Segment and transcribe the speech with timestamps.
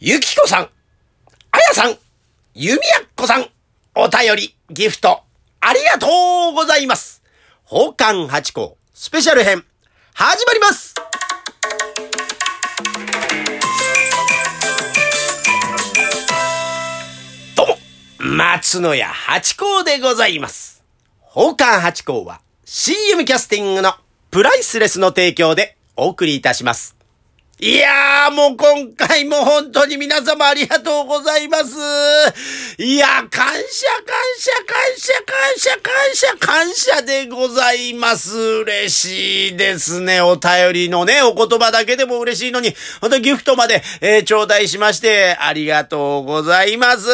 [0.00, 0.68] ゆきこさん、
[1.50, 1.98] あやさん、
[2.54, 3.48] ゆみやっこさん、
[3.96, 5.22] お便り、ギフト、
[5.58, 6.06] ありがと
[6.52, 7.20] うございます。
[7.68, 9.64] 宝冠八甲、スペシャル編、
[10.14, 10.94] 始まります
[17.56, 20.84] どうも、松野屋八甲でございます。
[21.26, 23.94] 宝冠八甲は CM キャスティングの
[24.30, 26.97] プライスレスの提供でお送りいたします。
[27.60, 31.74] いやー、もう今回も本当に皆様ありがとうございます。
[32.80, 38.38] いやー、感謝、感謝、感謝、感謝、感謝、感謝でございます。
[38.38, 40.20] 嬉しいですね。
[40.20, 47.08] お便りのね、お言葉だけでも嬉しいのに、本当ギフトまで、えー頂戴しまして、ありがとうございます。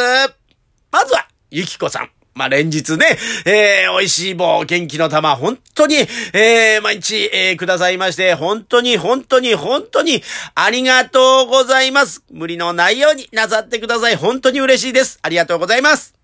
[0.90, 2.23] まずは、ゆきこさん。
[2.34, 3.06] まあ、連日ね、
[3.44, 5.94] えー、美味しい棒、元気の玉、本当に、
[6.32, 10.22] えー、毎日、えー、くださいまして、本当に、本当に、本当に、
[10.56, 12.24] ありがとうございます。
[12.32, 14.16] 無理のないようになさってください。
[14.16, 15.20] 本当に嬉しいです。
[15.22, 16.14] ありがとうございます。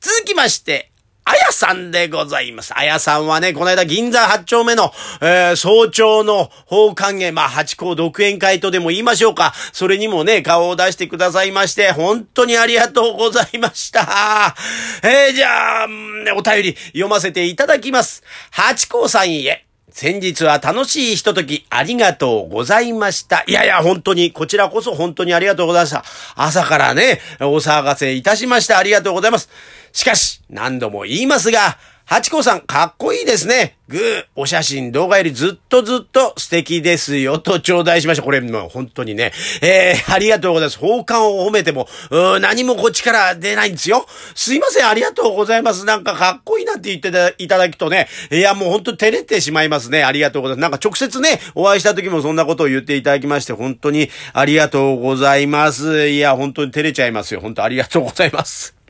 [0.00, 0.92] 続きまして、
[1.26, 2.76] あやさんでございます。
[2.76, 9.54] あやさんはね、この間銀座八丁目の、えー早朝の放還へ、まあ、八甲独演会とでも言いましょうか。
[9.72, 14.54] それにもね、顔を出してくださいまして、本当にありがとうございました。
[15.02, 15.86] えーじゃあ、
[16.36, 18.22] お便り読ませていただきます。
[18.50, 19.63] 八甲さんへ。
[19.94, 23.44] 先日は楽しいひとときありがとうございました。
[23.46, 26.04] いやいや、本当に、こちらこそ本当にありがとうございました。
[26.34, 28.76] 朝からね、お騒がせいたしました。
[28.76, 29.48] ありがとうございます。
[29.92, 33.78] しかし、何度も言いますが、八甲さん、かっこいいですね。
[33.88, 38.22] グー、お写真、動画よりずっとずっと素敵ですよ、と頂戴しました。
[38.22, 40.78] これ、もう本当にね、えー、ありがとうございます。
[40.78, 44.06] 奉還を褒めても、うー何もこっちから出ないんですよ。
[44.34, 45.86] すいません、ありがとうございます。
[45.86, 50.04] なんかかっこいいなって言っていただくとね、いや、もう本当照れてしまいますね。
[50.04, 50.62] ありがとうございます。
[50.62, 56.08] なんか直接ね、お会いした時もそんなことを言っていただきまして、本当にありがとうございます。
[56.08, 57.40] いや、本当に照れちゃいますよ。
[57.40, 58.83] 本当ありがとうございます。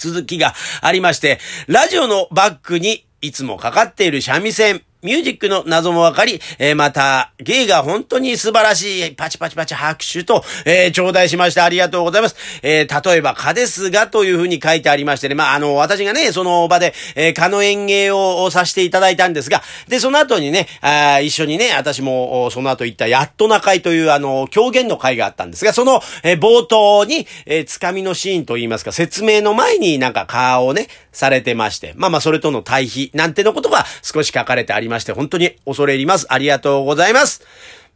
[0.00, 11.64] 続きがありまして、ラジオのバックにいつもかかっている三味線、ミュージックの謎もわかり、えーまた、芸が本当に素晴らしい、パチパチパチ拍手と、えー頂戴しました。
[11.64, 12.36] ありがとうございます。
[12.62, 36.26] えー例えば、蚊ですがというふうに書いてありましてね、まあ、あの、私がね、その場で、えー蚊の演芸をさせていただいたんですが、で、その後にね、あ一緒にね、私も、その後行った、やっとな会という、あの、狂言の会があったんですが、その、え冒頭に、えつかみのシーンといいますか、説明の前になんか顔をね、されてまして、まあまあ、それとの対比、なんてのことが少し書かれてありますまして、本当に恐れ入ります。
[36.28, 37.42] ありがとうございます。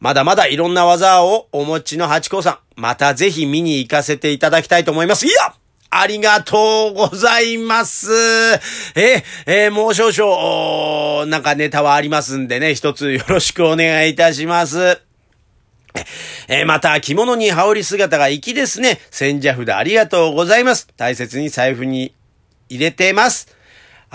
[0.00, 5.26] まだまだいろんな技をお持ちの八甲さん、またぜひ見に行かせていただきたいと思います。
[5.26, 5.54] いや
[5.96, 8.10] ありがとうございます。
[8.96, 15.00] え、えーもう少々、なんかネタはありますんでね、一つよろしくお願いいたします。
[16.48, 18.98] えーまた、着物に羽織姿が粋ですね。
[19.12, 20.88] 千社札ありがとうございます。
[20.96, 22.12] 大切に財布に
[22.68, 23.53] 入れてます。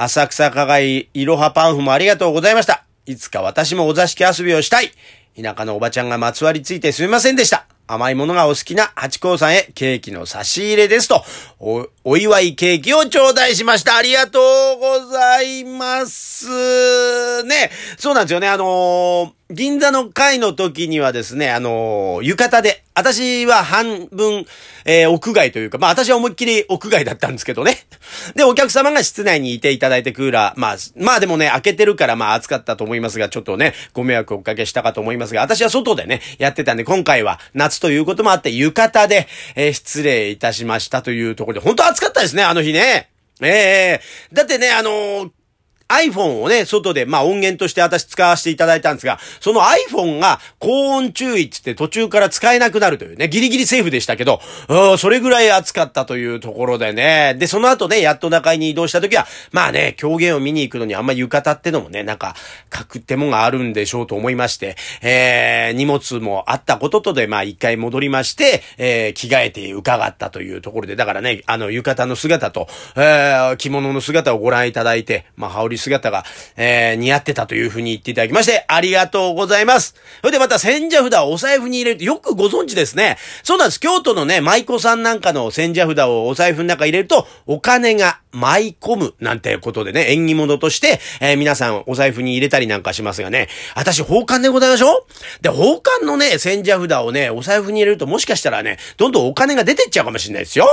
[0.01, 2.85] 浅草加害いいろはパンフもありがとうございました。
[3.05, 4.91] いつか私もお座敷遊びをしたい。
[5.35, 7.65] 田舎のおばちゃんがまつわりついてすみませんでした。
[7.85, 11.21] 甘いものがお好きな八甲さんへケーキの差し入れですと、
[11.59, 13.97] お、お祝いケーキを頂戴しました。
[13.97, 14.39] ありがと
[14.77, 17.43] うございます。
[17.43, 17.69] ね。
[17.97, 18.47] そうなんですよね。
[18.47, 24.45] あのー銀座の会の時にはですね、あのー浴衣で、私は半分、
[24.85, 27.79] えー屋外というか、まあ私は思いっきり屋外だったんですけどね。
[28.38, 43.09] で、お客様が室内にいていただいてクーラー、まあ、まあでもね、開けてるからまあ暑かったと思いますが、ちょっとね、ご迷惑をおかけしたかと思いますが、私は外でね、やってたんで、今回は夏ということもあって、浴衣で、えー失礼いたしましたというところで、本当暑かったですね、あの日ね。
[43.41, 44.01] ええ
[44.31, 45.29] だってね、あのー
[45.89, 54.39] iPhone をね、外で、まあ音源として私使わせていただいたんですが、その iPhone が高温注意っつって途中から使えなくなるというね、ギリギリセーフでしたけど、
[54.97, 62.35] それぐらい暑かったというところでね、で、その後ね、やっと中井に移動した時は、まあね、狂言を見に行くのにあんま浴衣ってのもね、なんか、
[62.73, 79.95] 書く手間があるんでしょうと思いまして、えー、荷物もあったこととで、まあ一回戻りまして、えー、着替えて伺ったというところで、だからね、あの、浴衣の姿と、えー、着物の姿をご覧いただいて、まあ、羽織姿が、えー、似合ってたというふうに言っていただきまして、ありがとうございます。
[80.21, 83.17] それでまた千社札をお財布に入れる、よくご存知ですね。
[83.43, 83.79] そうなんです。
[83.79, 100.67] 京都のね、舞妓さんなんかの千社札をお財布の中に入れると、お金が舞い込むなんてことでね、縁起物として、えー皆さんお財布に入れたりなんかしますがね、私、宝冠でございましょうで、宝冠のね、千社札をね、お財布に入れると、もしかしたらね、どんどんお金が出てっちゃうかもしれないですよ。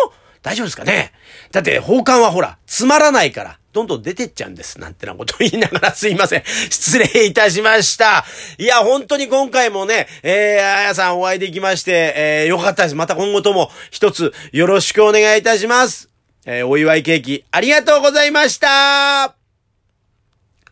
[0.47, 1.11] 大丈夫ですかね？
[1.51, 4.79] だって奉還はほら、つまらないから、どんどん出てっちゃうんです。
[4.79, 6.45] なんてなこと言いながらすいません。
[6.71, 8.25] 失礼いたしました。
[8.57, 12.95] いや、本当に今回もね、えー、あやさんお会いできまして、えー、よかったです。
[12.95, 16.11] また今後とも一つよろしくお願いいたします。
[16.45, 19.35] えー、お祝いケーキありがとうございました。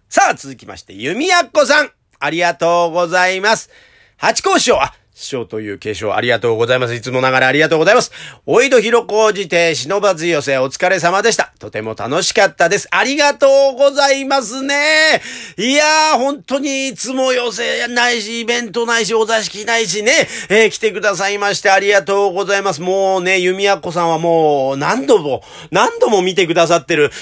[0.09, 3.71] さあ、続きまして、弓矢子さん、ありがとうございます。
[4.19, 6.95] 八甲師匠、あ、師匠という継承ありがとうございます。
[6.95, 8.11] いつもながらありがとうございます。
[8.47, 11.53] おいどひろこうじて、忍ばず寄せお疲れ様でした。
[11.61, 12.89] とても楽しかったです。
[12.91, 15.23] ありがとうございますね。
[15.57, 20.13] いやー、本当にいつも寄せないし、イベントないし、お座敷ないしね、
[20.49, 22.83] えー、来てくださいましてありがとうございます。
[22.83, 27.13] もうね、弓矢子さんはもう何度も、何度も見てくださってる、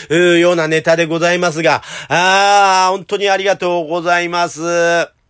[0.41, 5.22] ようなネタでございますが、あー、本当にありがとうございます。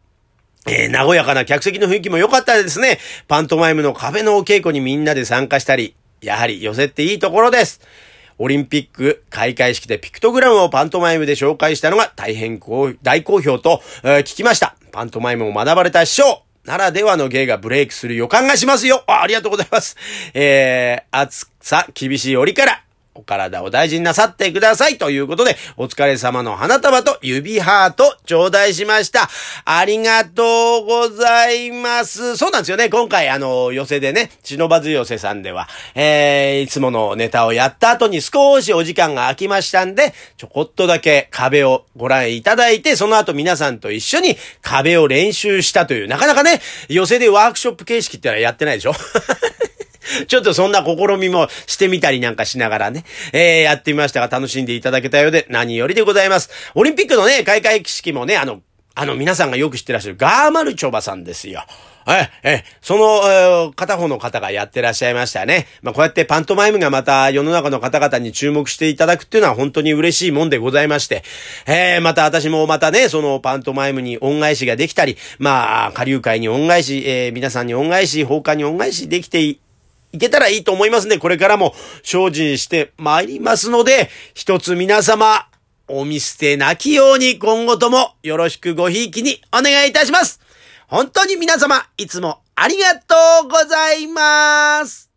[0.67, 2.99] えー、和やかな客席の雰囲気も良かったですね。
[3.27, 7.81] パントマイムのカフェのお稽古にみんなで参加したり、やはり寄席っていいところです。
[8.39, 12.61] オリンピック開会式でピクトグラムをパントマイムで紹介したのが大変
[13.03, 14.77] 大好評と、えー、聞きました。
[14.93, 19.97] パントマイムを学ばれた師匠ならではの芸がブレイクする予感がしますよあありがとうございます。
[20.35, 29.29] えー、暑さ厳しい折からお体を大事になさってくださいということで、お疲れ様の花束と指ハート頂戴しました。
[29.65, 32.37] ありがとうございます。
[32.37, 32.89] そうなんですよね。
[32.89, 48.93] 今回あの、寄せでね、忍ばず寄せさんでは、えー、いつものネタをやった後に少しお時間が空きましたんで、ちょこっとだけ壁をご覧いただいて、その後皆さんと一緒に壁を練習したという、なかなかね、寄せでワークショップ形式ってのはやってないでしょ？
[50.29, 56.51] ちょっとそんな試みもしてみたりなんかしながらね、えー、やってみましたが楽しんでいただけたようで何よりでございます。
[56.75, 58.61] オリンピックのね、開会式もね、あの、
[58.95, 61.65] あの皆さんがよく知ってらっしゃるガーマルチョバさんですよ。
[62.07, 65.67] え、え、その、えー、片方の方がやってらっしゃいましたね。
[65.83, 71.23] まあ、こうやってパントマイムがまた世の中の方々に注目していただくっていうのは本当に嬉しいもんでございまして、
[71.67, 79.59] えー、また私もまたね、そのパントマイムに恩返しができたり、まあ、下流会に恩返し、えー、皆さんに恩返し、放課に恩返しできて
[80.13, 81.19] いけたらいいと思いますね。
[81.19, 85.47] これからも精進して参りますので、一つ皆様、
[85.89, 90.41] お見捨てなきように今後ともよろしくごひいきにお願いいたします。
[90.87, 93.15] 本当に皆様、いつもありがと
[93.45, 95.12] うございます。